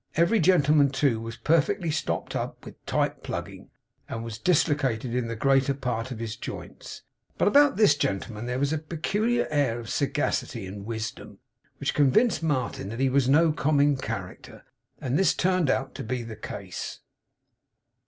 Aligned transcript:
Every 0.15 0.39
gentleman, 0.39 0.89
too, 0.89 1.19
was 1.21 1.37
perfectly 1.37 1.91
stopped 1.91 2.35
up 2.35 2.65
with 2.65 2.83
tight 2.87 3.21
plugging, 3.21 3.69
and 4.09 4.23
was 4.23 4.39
dislocated 4.39 5.13
in 5.13 5.27
the 5.27 5.35
greater 5.35 5.75
part 5.75 6.09
of 6.09 6.17
his 6.17 6.35
joints. 6.35 7.03
But 7.37 7.47
about 7.47 7.77
this 7.77 7.93
gentleman 7.95 8.47
there 8.47 8.57
was 8.57 8.73
a 8.73 8.79
peculiar 8.79 9.47
air 9.51 9.79
of 9.79 9.91
sagacity 9.91 10.65
and 10.65 10.87
wisdom, 10.87 11.37
which 11.77 11.93
convinced 11.93 12.41
Martin 12.41 12.89
that 12.89 12.99
he 12.99 13.09
was 13.09 13.29
no 13.29 13.51
common 13.51 13.95
character; 13.95 14.65
and 14.99 15.19
this 15.19 15.35
turned 15.35 15.69
out 15.69 15.93
to 15.93 16.03
be 16.03 16.23
the 16.23 16.35
case. 16.35 17.01